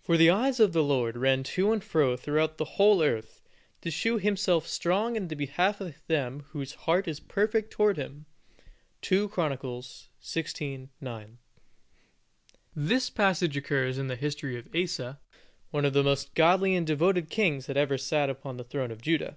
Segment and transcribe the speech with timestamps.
[0.00, 3.42] For the eyes of the Lord ran to and fro throughout the whole earth,
[3.82, 8.24] to shew Himself strong in the behalf of them whose heart is perfect toward Him
[9.02, 9.54] 2 CHRON.
[10.22, 10.88] xvi.
[10.98, 11.38] 9.
[12.74, 15.20] This passage occurs in the history of Asa,
[15.70, 19.02] one of the most godly and devoted kings that ever sat upon the throne of
[19.02, 19.36] Judah.